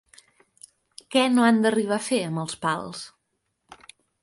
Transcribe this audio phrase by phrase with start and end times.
[1.15, 3.05] Què no han d'arribar a fer amb els pals?